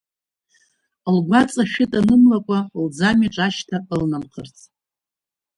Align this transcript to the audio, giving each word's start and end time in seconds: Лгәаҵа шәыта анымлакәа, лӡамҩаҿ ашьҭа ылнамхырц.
Лгәаҵа 1.15 1.63
шәыта 1.71 1.99
анымлакәа, 2.01 2.59
лӡамҩаҿ 2.85 3.37
ашьҭа 3.45 3.77
ылнамхырц. 3.93 4.57